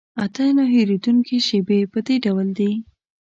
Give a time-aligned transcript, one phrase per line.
[0.23, 2.71] اته نه هېرېدونکي شیبې په دې ډول دي.